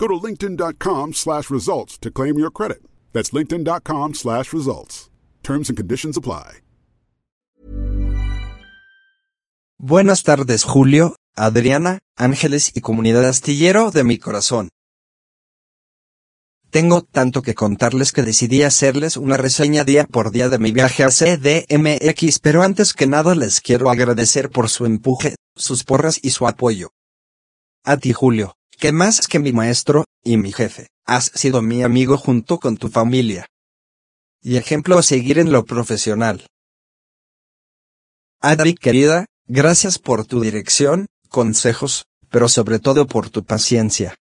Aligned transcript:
Go 0.00 0.08
to 0.08 0.14
linkedin.com 0.14 1.12
slash 1.12 1.50
results 1.50 1.98
to 1.98 2.10
claim 2.10 2.38
your 2.38 2.50
credit. 2.50 2.80
That's 3.12 3.32
linkedin.com 3.32 4.14
slash 4.14 4.54
results. 4.54 5.10
Terms 5.42 5.68
and 5.68 5.76
conditions 5.76 6.16
apply. 6.16 6.62
Buenas 9.78 10.22
tardes 10.22 10.64
Julio, 10.64 11.16
Adriana, 11.36 12.00
Ángeles 12.16 12.72
y 12.74 12.80
comunidad 12.80 13.26
astillero 13.26 13.90
de 13.90 14.04
mi 14.04 14.18
corazón. 14.18 14.68
Tengo 16.70 17.02
tanto 17.02 17.42
que 17.42 17.54
contarles 17.54 18.12
que 18.12 18.22
decidí 18.22 18.62
hacerles 18.62 19.16
una 19.16 19.36
reseña 19.36 19.84
día 19.84 20.04
por 20.04 20.30
día 20.30 20.48
de 20.48 20.58
mi 20.58 20.70
viaje 20.72 21.02
a 21.02 21.08
CDMX, 21.08 22.38
pero 22.38 22.62
antes 22.62 22.94
que 22.94 23.06
nada 23.06 23.34
les 23.34 23.60
quiero 23.60 23.90
agradecer 23.90 24.50
por 24.50 24.68
su 24.68 24.86
empuje, 24.86 25.34
sus 25.56 25.82
porras 25.84 26.20
y 26.22 26.30
su 26.30 26.46
apoyo. 26.46 26.90
A 27.84 27.96
ti 27.96 28.12
Julio, 28.12 28.54
que 28.80 28.92
más 28.92 29.28
que 29.28 29.38
mi 29.38 29.52
maestro, 29.52 30.06
y 30.24 30.38
mi 30.38 30.52
jefe, 30.52 30.88
has 31.04 31.26
sido 31.26 31.60
mi 31.60 31.82
amigo 31.82 32.16
junto 32.16 32.58
con 32.58 32.78
tu 32.78 32.88
familia. 32.88 33.46
Y 34.40 34.56
ejemplo 34.56 34.98
a 34.98 35.02
seguir 35.02 35.38
en 35.38 35.52
lo 35.52 35.66
profesional. 35.66 36.46
Adri 38.40 38.74
querida, 38.74 39.26
gracias 39.46 39.98
por 39.98 40.24
tu 40.24 40.40
dirección, 40.40 41.06
consejos, 41.28 42.06
pero 42.30 42.48
sobre 42.48 42.78
todo 42.78 43.06
por 43.06 43.28
tu 43.28 43.44
paciencia. 43.44 44.16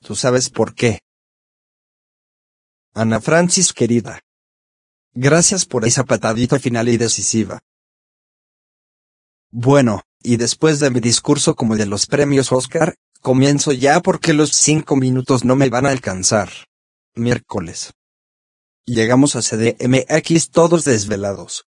Tú 0.00 0.14
sabes 0.14 0.48
por 0.48 0.74
qué. 0.74 1.00
Ana 2.94 3.20
Francis 3.20 3.72
querida. 3.72 4.20
Gracias 5.12 5.64
por 5.64 5.84
esa 5.84 6.04
patadita 6.04 6.60
final 6.60 6.88
y 6.88 6.98
decisiva. 6.98 7.58
Bueno, 9.50 10.02
y 10.22 10.36
después 10.36 10.78
de 10.78 10.90
mi 10.90 11.00
discurso 11.00 11.56
como 11.56 11.76
de 11.76 11.86
los 11.86 12.06
premios 12.06 12.52
Oscar, 12.52 12.94
comienzo 13.26 13.72
ya 13.72 13.98
porque 14.02 14.32
los 14.32 14.52
cinco 14.52 14.94
minutos 14.94 15.44
no 15.44 15.56
me 15.56 15.68
van 15.68 15.84
a 15.84 15.90
alcanzar. 15.90 16.48
Miércoles. 17.16 17.92
Llegamos 18.84 19.34
a 19.34 19.40
CDMX 19.40 20.50
todos 20.50 20.84
desvelados. 20.84 21.66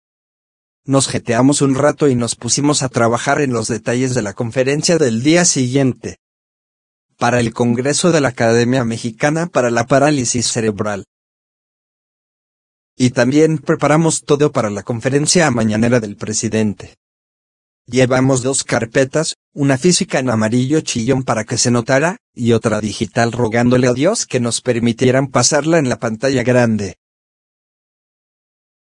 Nos 0.84 1.08
jeteamos 1.08 1.62
un 1.62 1.74
rato 1.74 2.08
y 2.08 2.14
nos 2.14 2.36
pusimos 2.36 2.82
a 2.82 2.90
trabajar 2.90 3.40
en 3.40 3.54
los 3.54 3.68
detalles 3.68 4.14
de 4.14 4.20
la 4.20 4.34
conferencia 4.34 4.98
del 4.98 5.22
día 5.22 5.46
siguiente. 5.46 6.18
Para 7.16 7.40
el 7.40 7.54
Congreso 7.54 8.12
de 8.12 8.20
la 8.20 8.28
Academia 8.28 8.84
Mexicana 8.84 9.46
para 9.46 9.70
la 9.70 9.86
Parálisis 9.86 10.52
Cerebral. 10.52 11.06
Y 12.98 13.12
también 13.12 13.56
preparamos 13.56 14.24
todo 14.24 14.52
para 14.52 14.68
la 14.68 14.82
conferencia 14.82 15.50
mañanera 15.50 16.00
del 16.00 16.16
presidente. 16.16 16.96
Llevamos 17.88 18.42
dos 18.42 18.64
carpetas, 18.64 19.36
una 19.54 19.78
física 19.78 20.18
en 20.18 20.28
amarillo 20.28 20.80
chillón 20.80 21.22
para 21.22 21.44
que 21.44 21.56
se 21.56 21.70
notara, 21.70 22.16
y 22.34 22.52
otra 22.52 22.80
digital 22.80 23.30
rogándole 23.30 23.86
a 23.86 23.92
Dios 23.92 24.26
que 24.26 24.40
nos 24.40 24.60
permitieran 24.60 25.28
pasarla 25.28 25.78
en 25.78 25.88
la 25.88 26.00
pantalla 26.00 26.42
grande. 26.42 26.96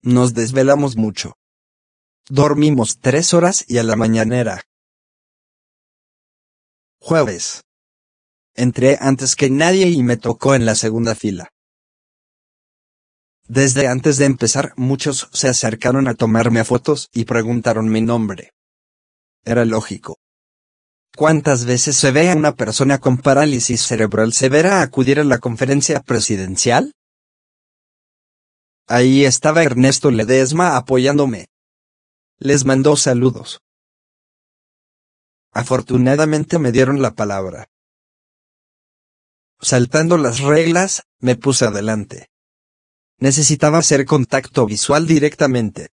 Nos 0.02 0.34
desvelamos 0.34 0.96
mucho. 0.96 1.34
Dormimos 2.28 2.98
tres 3.00 3.34
horas 3.34 3.64
y 3.66 3.78
a 3.78 3.82
la 3.82 3.96
mañanera. 3.96 4.62
Jueves. 7.00 7.64
Entré 8.54 8.98
antes 9.00 9.34
que 9.34 9.50
nadie 9.50 9.88
y 9.88 10.04
me 10.04 10.16
tocó 10.16 10.54
en 10.54 10.64
la 10.64 10.76
segunda 10.76 11.16
fila. 11.16 11.48
Desde 13.48 13.88
antes 13.88 14.18
de 14.18 14.26
empezar 14.26 14.72
muchos 14.76 15.28
se 15.32 15.48
acercaron 15.48 16.06
a 16.06 16.14
tomarme 16.14 16.64
fotos 16.64 17.08
y 17.12 17.24
preguntaron 17.24 17.90
mi 17.90 18.00
nombre. 18.00 18.52
Era 19.44 19.64
lógico. 19.64 20.18
¿Cuántas 21.16 21.64
veces 21.64 21.96
se 21.96 22.10
ve 22.10 22.30
a 22.30 22.36
una 22.36 22.54
persona 22.54 22.98
con 22.98 23.18
parálisis 23.18 23.82
cerebral 23.82 24.32
severa 24.32 24.80
acudir 24.80 25.20
a 25.20 25.24
la 25.24 25.38
conferencia 25.38 26.00
presidencial? 26.00 26.94
Ahí 28.86 29.24
estaba 29.24 29.62
Ernesto 29.62 30.10
Ledesma 30.10 30.76
apoyándome. 30.76 31.48
Les 32.38 32.64
mandó 32.64 32.96
saludos. 32.96 33.60
Afortunadamente 35.52 36.58
me 36.58 36.72
dieron 36.72 37.02
la 37.02 37.14
palabra. 37.14 37.68
Saltando 39.60 40.16
las 40.16 40.40
reglas, 40.40 41.02
me 41.20 41.36
puse 41.36 41.66
adelante. 41.66 42.30
Necesitaba 43.18 43.78
hacer 43.78 44.06
contacto 44.06 44.66
visual 44.66 45.06
directamente. 45.06 45.90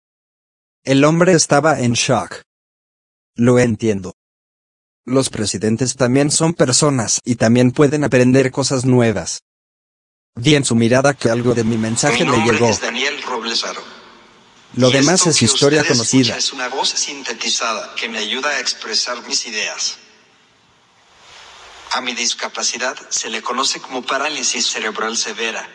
El 0.82 1.04
hombre 1.04 1.32
estaba 1.32 1.80
en 1.80 1.92
shock. 1.92 2.42
Lo 3.36 3.58
entiendo. 3.58 4.14
Los 5.04 5.28
presidentes 5.28 5.96
también 5.96 6.30
son 6.30 6.54
personas 6.54 7.20
y 7.24 7.34
también 7.34 7.72
pueden 7.72 8.04
aprender 8.04 8.52
cosas 8.52 8.84
nuevas. 8.84 9.42
Vi 10.36 10.54
en 10.54 10.64
su 10.64 10.76
mirada 10.76 11.14
que 11.14 11.30
algo 11.30 11.54
de 11.54 11.64
mi 11.64 11.76
mensaje 11.76 12.24
le 12.24 12.38
llegó. 12.44 12.68
Es 12.68 12.80
Daniel 12.80 13.20
Roblesaro. 13.22 13.82
Lo 14.76 14.88
Y 14.90 14.92
demás 14.92 15.26
es 15.26 15.42
historia 15.42 15.84
conocida. 15.84 16.36
Es 16.36 16.52
una 16.52 16.68
voz 16.68 16.88
sintetizada 16.88 17.94
que 17.96 18.08
me 18.08 18.18
ayuda 18.18 18.50
a 18.50 18.60
expresar 18.60 19.20
mis 19.26 19.46
ideas. 19.46 19.96
A 21.92 22.00
mi 22.00 22.14
discapacidad 22.14 22.96
se 23.10 23.30
le 23.30 23.42
conoce 23.42 23.80
como 23.80 24.02
parálisis 24.02 24.66
cerebral 24.68 25.16
severa. 25.16 25.68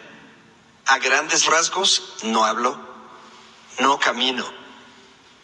A 0.86 0.98
grandes 1.00 1.46
rasgos, 1.46 2.16
no 2.24 2.46
hablo, 2.46 2.78
no 3.80 4.00
camino. 4.00 4.46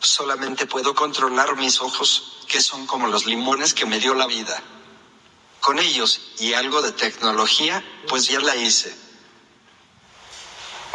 Solamente 0.05 0.67
puedo 0.67 0.93
controlar 0.93 1.57
mis 1.57 1.81
ojos, 1.81 2.45
que 2.47 2.61
son 2.61 2.85
como 2.85 3.07
los 3.07 3.25
limones 3.25 3.73
que 3.73 3.85
me 3.85 3.99
dio 3.99 4.13
la 4.13 4.27
vida. 4.27 4.61
Con 5.59 5.79
ellos 5.79 6.21
y 6.39 6.53
algo 6.53 6.81
de 6.81 6.91
tecnología, 6.91 7.83
pues 8.07 8.27
ya 8.27 8.39
la 8.39 8.55
hice. 8.55 8.95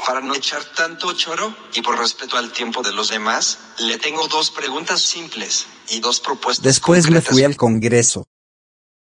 Para 0.06 0.20
no 0.20 0.34
echar 0.34 0.64
tanto 0.76 1.12
choro 1.12 1.54
y 1.74 1.82
por 1.82 1.98
respeto 1.98 2.36
al 2.36 2.52
tiempo 2.52 2.82
de 2.82 2.92
los 2.92 3.08
demás, 3.08 3.58
le 3.78 3.98
tengo 3.98 4.28
dos 4.28 4.50
preguntas 4.50 5.02
simples 5.02 5.66
y 5.88 6.00
dos 6.00 6.20
propuestas. 6.20 6.64
Después 6.64 7.10
me 7.10 7.20
fui 7.20 7.42
al 7.42 7.56
Congreso. 7.56 8.26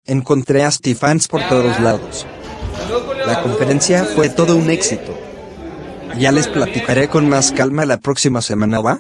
Encontré 0.03 0.63
a 0.65 0.71
Stifans 0.71 1.27
por 1.27 1.47
todos 1.47 1.79
lados. 1.79 2.25
La 3.25 3.41
conferencia 3.41 4.05
fue 4.05 4.29
todo 4.29 4.55
un 4.55 4.69
éxito. 4.69 5.17
Ya 6.19 6.31
les 6.31 6.47
platicaré 6.47 7.09
con 7.09 7.27
más 7.27 7.51
calma 7.51 7.85
la 7.85 7.99
próxima 7.99 8.41
semana, 8.41 8.79
¿va? 8.81 8.99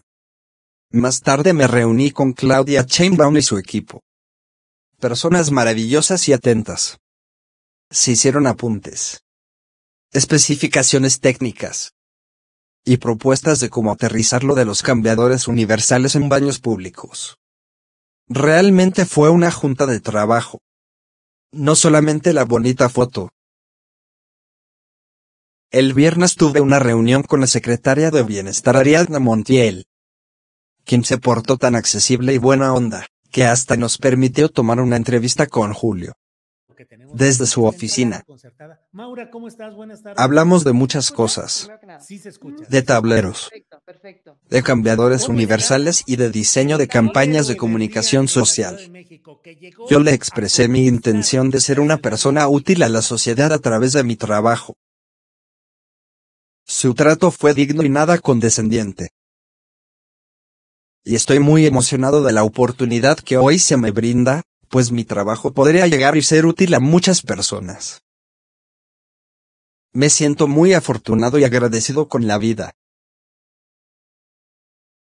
Más 0.95 1.19
tarde 1.19 1.51
me 1.51 1.67
reuní 1.67 2.11
con 2.11 2.31
Claudia 2.31 2.85
Chainbaum 2.85 3.35
y 3.35 3.41
su 3.41 3.57
equipo. 3.57 4.01
Personas 4.97 5.51
maravillosas 5.51 6.29
y 6.29 6.31
atentas. 6.31 6.99
Se 7.91 8.11
hicieron 8.11 8.47
apuntes. 8.47 9.21
especificaciones 10.13 11.19
técnicas 11.19 11.91
y 12.85 12.95
propuestas 12.95 13.59
de 13.59 13.69
cómo 13.69 13.91
aterrizar 13.91 14.45
lo 14.45 14.55
de 14.55 14.63
los 14.63 14.83
cambiadores 14.83 15.49
universales 15.49 16.15
en 16.15 16.29
baños 16.29 16.59
públicos. 16.59 17.39
Realmente 18.29 19.05
fue 19.05 19.29
una 19.29 19.51
junta 19.51 19.85
de 19.87 19.99
trabajo. 19.99 20.59
No 21.51 21.75
solamente 21.75 22.31
la 22.31 22.45
bonita 22.45 22.87
foto. 22.87 23.31
El 25.71 25.93
viernes 25.93 26.35
tuve 26.35 26.61
una 26.61 26.79
reunión 26.79 27.21
con 27.23 27.41
la 27.41 27.47
secretaria 27.47 28.11
de 28.11 28.23
Bienestar 28.23 28.77
Ariadna 28.77 29.19
Montiel, 29.19 29.87
quien 30.85 31.03
se 31.03 31.17
portó 31.17 31.57
tan 31.57 31.75
accesible 31.75 32.33
y 32.33 32.37
buena 32.37 32.73
onda, 32.73 33.07
que 33.31 33.45
hasta 33.45 33.75
nos 33.75 33.97
permitió 33.97 34.49
tomar 34.49 34.79
una 34.79 34.95
entrevista 34.95 35.47
con 35.47 35.73
Julio. 35.73 36.13
Desde 37.13 37.45
su 37.45 37.65
oficina. 37.65 38.23
Hablamos 40.17 40.63
de 40.65 40.73
muchas 40.73 41.11
cosas. 41.11 41.69
De 42.69 42.81
tableros. 42.81 43.49
De 44.49 44.61
cambiadores 44.61 45.29
universales 45.29 46.03
y 46.05 46.17
de 46.17 46.29
diseño 46.29 46.77
de 46.77 46.87
campañas 46.87 47.47
de 47.47 47.55
comunicación 47.55 48.27
social. 48.27 48.77
Yo 49.89 49.99
le 49.99 50.13
expresé 50.13 50.67
mi 50.67 50.85
intención 50.85 51.49
de 51.49 51.61
ser 51.61 51.79
una 51.79 51.97
persona 51.97 52.47
útil 52.49 52.83
a 52.83 52.89
la 52.89 53.01
sociedad 53.01 53.53
a 53.53 53.59
través 53.59 53.93
de 53.93 54.03
mi 54.03 54.17
trabajo. 54.17 54.75
Su 56.65 56.93
trato 56.93 57.31
fue 57.31 57.53
digno 57.53 57.83
y 57.83 57.89
nada 57.89 58.17
condescendiente 58.17 59.11
y 61.05 61.15
estoy 61.15 61.39
muy 61.39 61.67
emocionado 61.67 62.23
de 62.23 62.33
la 62.33 62.43
oportunidad 62.43 63.19
que 63.19 63.37
hoy 63.37 63.59
se 63.59 63.77
me 63.77 63.91
brinda, 63.91 64.41
pues 64.69 64.91
mi 64.91 65.05
trabajo 65.05 65.53
podría 65.53 65.85
llegar 65.85 66.17
y 66.17 66.23
ser 66.23 66.47
útil 66.47 66.73
a 66.73 66.79
muchas 66.79 67.21
personas. 67.21 68.01
Me 69.93 70.09
siento 70.09 70.47
muy 70.47 70.73
afortunado 70.73 71.37
y 71.37 71.43
agradecido 71.43 72.07
con 72.09 72.25
la 72.25 72.39
vida. 72.39 72.73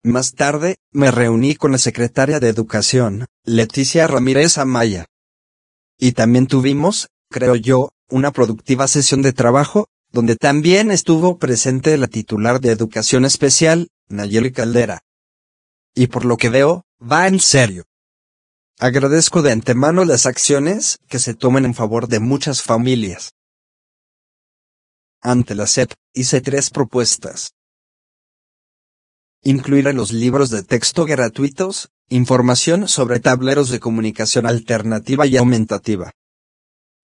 Más 0.05 0.35
tarde, 0.35 0.77
me 0.93 1.11
reuní 1.11 1.57
con 1.57 1.73
la 1.73 1.79
secretaria 1.79 2.39
de 2.39 2.49
Educación, 2.49 3.27
Leticia 3.45 4.07
Ramírez 4.07 4.59
Amaya. 4.59 5.07
Y 5.99 6.13
también 6.13 6.47
tuvimos, 6.47 7.09
creo 7.31 7.57
yo, 7.57 7.91
una 8.11 8.31
productiva 8.31 8.87
sesión 8.89 9.23
de 9.23 9.33
trabajo, 9.33 9.89
donde 10.13 10.37
también 10.37 10.91
estuvo 10.91 11.39
presente 11.39 11.97
la 11.97 12.07
titular 12.09 12.61
de 12.61 12.71
Educación 12.71 13.25
Especial, 13.25 13.89
Nayeli 14.09 14.53
Caldera 14.53 15.03
y 15.99 16.07
por 16.07 16.25
lo 16.25 16.37
que 16.37 16.49
veo, 16.49 16.85
va 17.01 17.27
en 17.27 17.41
serio. 17.41 17.85
Agradezco 18.79 19.43
de 19.43 19.51
antemano 19.51 20.05
las 20.05 20.27
acciones 20.27 21.01
que 21.09 21.19
se 21.19 21.35
tomen 21.35 21.65
en 21.65 21.75
favor 21.75 22.07
de 22.07 22.21
muchas 22.21 22.63
familias. 22.63 23.33
Ante 25.21 25.57
la 25.57 25.67
SEP, 25.67 25.91
hice 26.15 26.41
tres 26.41 26.71
propuestas. 26.71 27.51
Incluir 29.43 29.89
en 29.89 29.97
los 29.97 30.13
libros 30.13 30.51
de 30.51 30.63
texto 30.63 31.05
gratuitos, 31.05 31.91
información 32.09 32.87
sobre 32.87 33.19
tableros 33.19 33.69
de 33.69 33.81
comunicación 33.81 34.47
alternativa 34.47 35.27
y 35.27 35.37
aumentativa. 35.37 36.13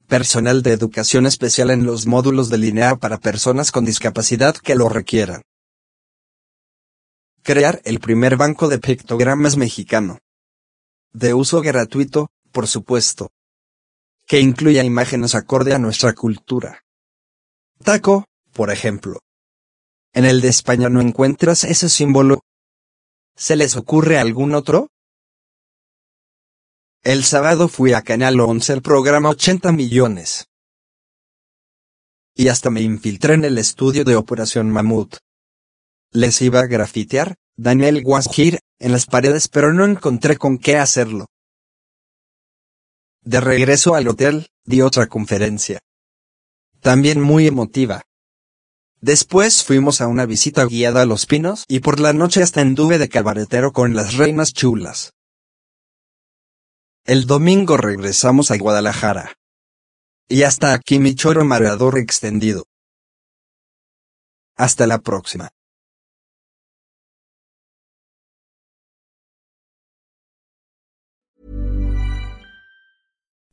Personal 0.06 0.62
de 0.62 0.70
educación 0.70 1.26
especial 1.26 1.70
en 1.70 1.84
los 1.84 2.06
módulos 2.06 2.48
de 2.48 2.58
línea 2.58 2.94
para 2.94 3.18
personas 3.18 3.72
con 3.72 3.84
discapacidad 3.84 4.54
que 4.54 4.76
lo 4.76 4.88
requieran. 4.88 5.42
Crear 7.46 7.82
el 7.84 8.00
primer 8.00 8.38
banco 8.38 8.68
de 8.68 8.78
pictogramas 8.78 9.58
mexicano. 9.58 10.18
De 11.12 11.34
uso 11.34 11.60
gratuito, 11.60 12.30
por 12.52 12.66
supuesto. 12.66 13.32
Que 14.26 14.40
incluya 14.40 14.82
imágenes 14.82 15.34
acorde 15.34 15.74
a 15.74 15.78
nuestra 15.78 16.14
cultura. 16.14 16.86
Taco, 17.82 18.24
por 18.54 18.70
ejemplo. 18.70 19.20
En 20.14 20.24
el 20.24 20.40
de 20.40 20.48
España 20.48 20.88
no 20.88 21.02
encuentras 21.02 21.64
ese 21.64 21.90
símbolo. 21.90 22.40
¿Se 23.36 23.56
les 23.56 23.76
ocurre 23.76 24.16
algún 24.16 24.54
otro? 24.54 24.88
El 27.02 27.24
sábado 27.24 27.68
fui 27.68 27.92
a 27.92 28.00
Canal 28.00 28.40
11 28.40 28.72
el 28.72 28.80
programa 28.80 29.28
80 29.28 29.70
millones. 29.70 30.46
Y 32.34 32.48
hasta 32.48 32.70
me 32.70 32.80
infiltré 32.80 33.34
en 33.34 33.44
el 33.44 33.58
estudio 33.58 34.02
de 34.04 34.16
Operación 34.16 34.70
Mamut 34.70 35.18
les 36.14 36.40
iba 36.40 36.60
a 36.60 36.66
grafitear, 36.66 37.34
Daniel 37.56 38.02
Wasgir, 38.04 38.60
en 38.78 38.92
las 38.92 39.06
paredes 39.06 39.48
pero 39.48 39.74
no 39.74 39.84
encontré 39.84 40.38
con 40.38 40.58
qué 40.58 40.78
hacerlo. 40.78 41.26
De 43.22 43.40
regreso 43.40 43.94
al 43.94 44.06
hotel, 44.08 44.48
di 44.64 44.80
otra 44.80 45.08
conferencia. 45.08 45.80
También 46.80 47.20
muy 47.20 47.46
emotiva. 47.46 48.02
Después 49.00 49.64
fuimos 49.64 50.00
a 50.00 50.06
una 50.06 50.24
visita 50.24 50.64
guiada 50.66 51.02
a 51.02 51.06
Los 51.06 51.26
Pinos 51.26 51.64
y 51.68 51.80
por 51.80 51.98
la 52.00 52.12
noche 52.12 52.42
hasta 52.42 52.60
anduve 52.60 52.98
de 52.98 53.08
cabaretero 53.08 53.72
con 53.72 53.94
las 53.94 54.14
reinas 54.14 54.52
chulas. 54.52 55.12
El 57.04 57.26
domingo 57.26 57.76
regresamos 57.76 58.50
a 58.50 58.56
Guadalajara. 58.56 59.34
Y 60.28 60.44
hasta 60.44 60.72
aquí 60.72 60.98
mi 60.98 61.14
choro 61.14 61.44
mareador 61.44 61.98
extendido. 61.98 62.64
Hasta 64.56 64.86
la 64.86 64.98
próxima. 64.98 65.53